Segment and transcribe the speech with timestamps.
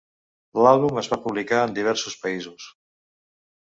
[0.67, 2.71] L'àlbum es va publicar en diversos països.